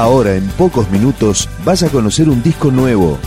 Ahora, 0.00 0.34
en 0.34 0.48
pocos 0.52 0.90
minutos, 0.90 1.46
vas 1.62 1.82
a 1.82 1.90
conocer 1.90 2.30
un 2.30 2.42
disco 2.42 2.70
nuevo. 2.70 3.18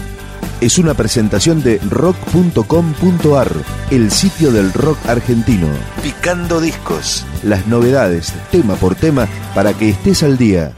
Es 0.60 0.80
una 0.80 0.96
presentación 0.96 1.62
de 1.62 1.78
rock.com.ar, 1.88 3.52
el 3.92 4.10
sitio 4.10 4.52
del 4.52 4.74
rock 4.74 4.98
argentino. 5.08 5.68
Picando 6.02 6.60
discos. 6.60 7.28
Las 7.44 7.68
novedades, 7.68 8.34
tema 8.50 8.74
por 8.74 8.96
tema, 8.96 9.28
para 9.54 9.76
que 9.76 9.90
estés 9.90 10.24
al 10.24 10.36
día. 10.36 10.74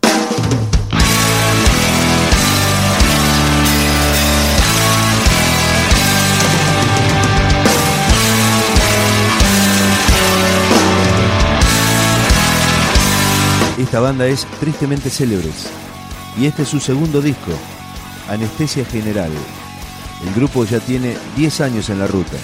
Esta 13.78 14.02
banda 14.02 14.28
es 14.28 14.46
Tristemente 14.60 15.10
Célebres 15.10 15.85
y 16.38 16.46
este 16.46 16.64
es 16.64 16.70
su 16.70 16.80
segundo 16.80 17.22
disco, 17.22 17.52
Anestesia 18.30 18.86
General. 18.86 19.32
El 20.26 20.34
grupo 20.34 20.66
ya 20.66 20.80
tiene 20.80 21.18
10 21.36 21.62
años 21.62 21.90
en 21.90 22.00
la 22.00 22.08
ruta 22.08 22.38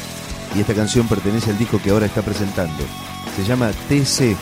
y 0.55 0.59
esta 0.59 0.73
canción 0.73 1.07
pertenece 1.07 1.51
al 1.51 1.57
disco 1.57 1.81
que 1.81 1.89
ahora 1.91 2.05
está 2.05 2.21
presentando. 2.21 2.83
Se 3.35 3.43
llama 3.43 3.71
TC, 3.89 4.35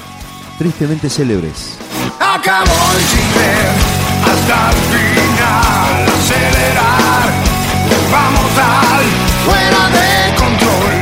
Tristemente 0.57 1.09
Célebres. 1.09 1.77
Acabo 2.19 2.65
de 2.65 3.89
hasta 4.31 4.71
el 4.71 4.77
final, 4.89 6.09
acelerar, 6.19 7.29
vamos 8.11 8.51
al 8.57 9.05
fuera 9.45 9.89
de 9.89 10.35
control, 10.35 10.93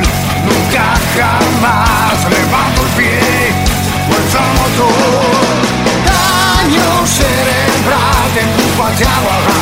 nunca 0.45 0.85
jamás 1.17 2.29
levanto 2.29 2.81
el 2.83 2.89
pie, 2.97 3.19
fuerza 4.07 4.41
motor, 4.59 5.37
daño 6.05 7.07
te 8.33 8.41
empujo 8.41 8.83
hacia 8.83 9.07
abajo, 9.07 9.53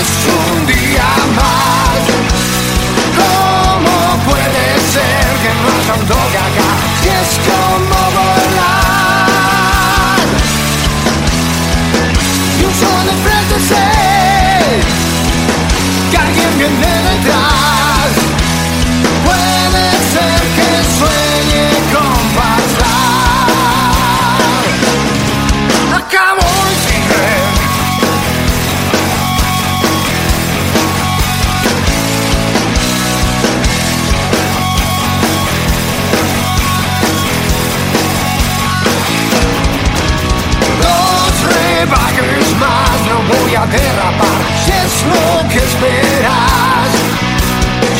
es 0.00 0.10
un 0.34 0.66
día 0.66 1.08
más. 1.36 2.00
¿Cómo 3.20 3.96
puede 4.24 4.64
ser 4.92 5.26
que 5.42 5.50
no 5.60 5.66
haya 5.76 5.94
un 6.00 6.06
toque 6.06 6.38
acá? 6.38 6.68
Si 7.02 7.08
es 7.08 7.30
como 7.46 8.00
volar 8.16 8.98
y 12.58 12.60
un 12.64 12.74
sol 12.74 13.02
de 13.04 13.14
frente 13.24 13.56
sé 13.68 13.86
que 16.10 16.16
alguien 16.16 16.52
viene 16.58 16.86
detrás. 16.86 17.15
Voy 43.28 43.54
a 43.54 43.66
derrapar 43.66 44.40
si 44.64 44.70
es 44.72 44.94
lo 45.12 45.48
que 45.48 45.58
esperas. 45.58 46.90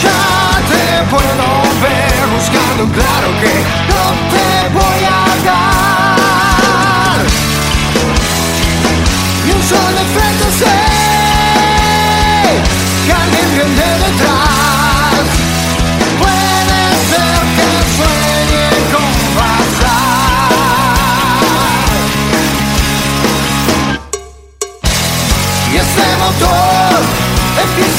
Ya 0.03 0.23
te 0.71 0.85
puedo 1.11 1.49
ver 1.83 2.21
buscando 2.35 2.85
un 2.85 2.91
claro 2.91 3.29
que 3.41 3.55
no 3.91 4.05
te 4.33 4.49
voy 4.75 5.03
a 5.05 5.23
dar. 5.49 7.19
Y 9.47 9.51
un 9.53 9.63
sol 9.63 9.93
de 9.99 10.05
frente 10.15 10.47
sé 10.59 10.77
que 13.07 13.65
detrás. 13.65 14.56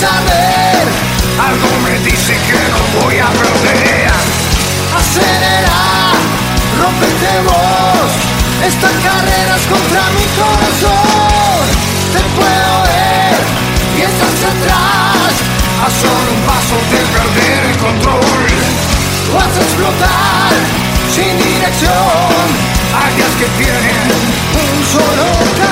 Ver 0.05 0.85
Algo 1.41 1.69
me 1.83 1.97
dice 2.05 2.33
que 2.33 2.59
no 2.71 3.01
voy 3.01 3.17
a 3.17 3.27
perder 3.27 4.11
Acelera, 4.93 6.13
rompete 6.79 7.41
vos 7.45 8.11
Esta 8.65 8.89
carrera 8.89 9.55
es 9.55 9.65
contra 9.65 10.03
mi 10.17 10.25
corazón. 10.37 11.61
Te 12.13 12.21
puedo 12.37 12.73
ver 12.89 13.39
y 13.97 14.01
estás 14.01 14.39
atrás. 14.53 15.33
A 15.77 15.87
solo 16.01 16.29
un 16.33 16.41
paso 16.45 16.77
de 16.91 17.01
perder 17.15 17.65
el 17.71 17.77
control. 17.77 18.47
Vas 19.33 19.57
a 19.57 19.61
explotar 19.61 20.53
sin 21.13 21.37
dirección. 21.37 22.77
Días 23.17 23.35
que 23.39 23.45
tienen 23.57 24.07
un 24.53 24.85
solo 24.85 25.66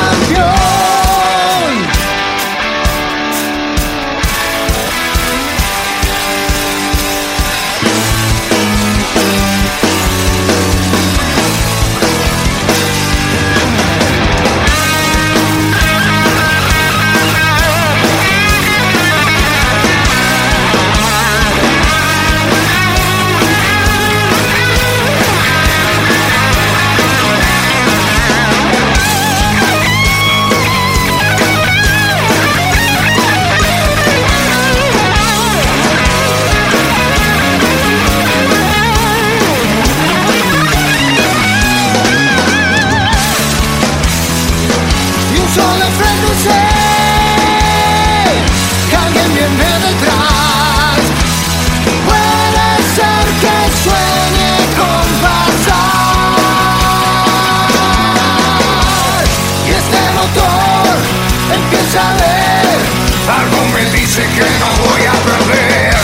que 64.35 64.47
no 64.59 64.69
voy 64.83 65.03
a 65.05 65.15
perder. 65.29 65.95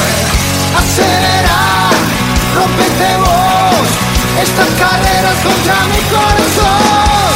Acelera, 0.80 1.62
rompete 2.56 3.12
vos. 3.24 3.88
Esta 4.42 4.66
carrera 4.80 5.30
es 5.36 5.42
contra 5.48 5.78
mi 5.92 6.02
corazón. 6.16 7.36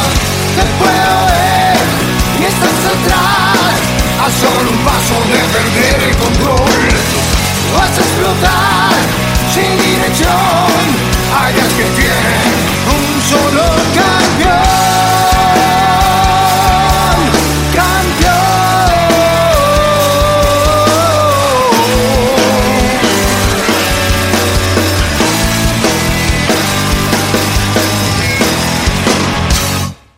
Te 0.56 0.64
puedo 0.80 1.14
ver 1.32 1.76
y 2.40 2.44
estás 2.52 2.80
atrás. 2.94 3.76
A 4.24 4.28
solo 4.40 4.70
un 4.70 4.80
paso 4.88 5.16
de 5.32 5.40
perder 5.54 5.98
el 6.08 6.16
control. 6.16 6.88
Vas 7.76 7.92
a 7.92 8.02
explotar 8.06 8.96
sin 9.52 9.70
dirección. 9.76 11.06
Días 11.54 11.72
que 11.78 11.84
tienen 12.00 12.54
un 12.96 13.22
solo 13.22 13.62
campeón. 13.94 14.25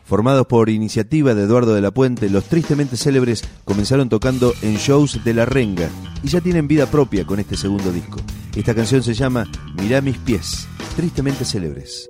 Formados 0.08 0.46
por 0.46 0.70
iniciativa 0.70 1.34
de 1.34 1.42
Eduardo 1.42 1.74
de 1.74 1.82
la 1.82 1.90
Puente, 1.90 2.30
los 2.30 2.44
tristemente 2.44 2.96
célebres 2.96 3.44
comenzaron 3.66 4.08
tocando 4.08 4.54
en 4.62 4.76
shows 4.76 5.22
de 5.22 5.34
La 5.34 5.44
Renga 5.44 5.90
y 6.22 6.28
ya 6.28 6.40
tienen 6.40 6.66
vida 6.66 6.86
propia 6.86 7.26
con 7.26 7.40
este 7.40 7.58
segundo 7.58 7.92
disco. 7.92 8.18
Esta 8.56 8.74
canción 8.74 9.02
se 9.02 9.12
llama 9.12 9.44
Mirá 9.74 10.00
mis 10.00 10.16
pies, 10.16 10.66
tristemente 10.96 11.44
célebres. 11.44 12.08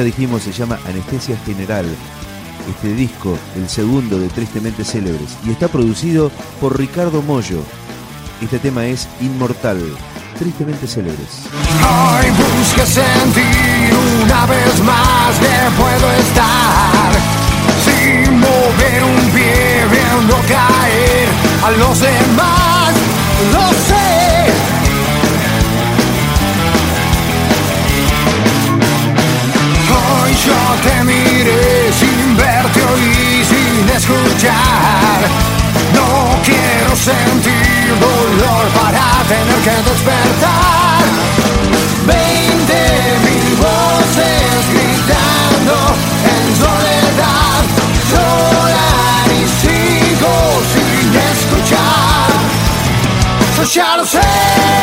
Ya 0.00 0.04
dijimos, 0.04 0.42
se 0.42 0.52
llama 0.52 0.78
Anestesia 0.86 1.36
General. 1.44 1.84
Este 2.70 2.94
disco, 2.94 3.36
el 3.54 3.68
segundo 3.68 4.18
de 4.18 4.28
Tristemente 4.28 4.82
Célebres, 4.82 5.36
y 5.46 5.50
está 5.50 5.68
producido 5.68 6.32
por 6.58 6.78
Ricardo 6.78 7.20
Mollo. 7.20 7.62
Este 8.40 8.58
tema 8.58 8.86
es 8.86 9.08
Inmortal, 9.20 9.78
Tristemente 10.38 10.86
Célebres. 10.86 11.42
Que 12.74 12.86
puedo 15.76 16.12
estar 16.12 17.12
sin 17.84 18.40
mover 18.40 19.04
un 19.04 19.30
pie, 19.32 19.84
viendo 19.90 20.34
caer 20.48 21.28
sentir 37.00 37.98
dolor 37.98 38.68
para 38.78 39.04
tener 39.26 39.60
que 39.64 39.76
despertar. 39.90 41.00
Veinte 42.06 42.80
mil 43.24 43.56
voces 43.56 44.60
gritando 44.74 45.76
en 46.34 46.44
soledad. 46.64 47.62
Llorar 48.10 49.28
y 49.32 49.42
sigo 49.60 50.34
sin 50.72 51.08
escuchar. 51.32 52.30
Yo. 53.72 54.79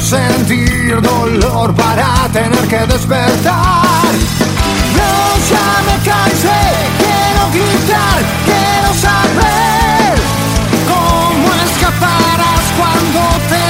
Sentir 0.00 1.00
dolor 1.00 1.74
para 1.74 2.28
tener 2.32 2.66
que 2.68 2.86
despertar. 2.86 4.12
No, 4.96 5.12
ya 5.50 5.82
me 5.86 5.96
cansé, 6.04 6.60
quiero 6.98 7.42
gritar, 7.52 8.18
quiero 8.44 8.90
saber 9.06 10.14
cómo 10.88 11.48
escaparás 11.66 12.64
cuando 12.78 13.20
te 13.50 13.69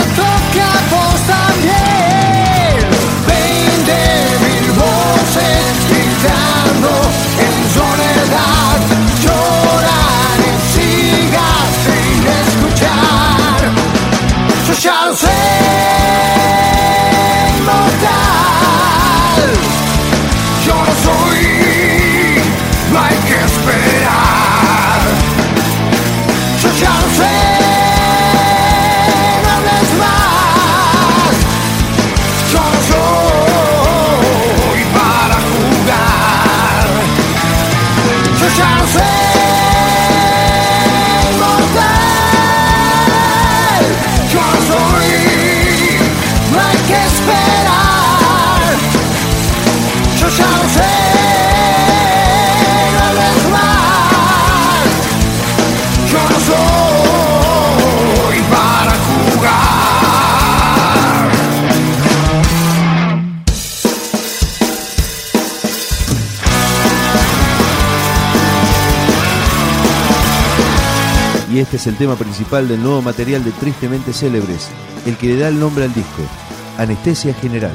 Yo 38.81 39.20
Este 71.61 71.77
es 71.77 71.87
el 71.87 71.97
tema 71.97 72.17
principal 72.17 72.67
del 72.69 72.83
nuevo 72.83 73.03
material 73.03 73.45
de 73.45 73.51
Tristemente 73.51 74.15
Célebres, 74.15 74.71
el 75.05 75.19
que 75.19 75.27
le 75.27 75.37
da 75.37 75.49
el 75.49 75.61
nombre 75.61 75.85
al 75.85 75.93
disco, 75.93 76.23
Anestesia 76.79 77.35
General. 77.35 77.75